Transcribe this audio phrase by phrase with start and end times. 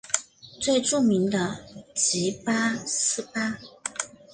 [0.59, 1.63] 最著名的
[1.93, 3.59] 即八思巴。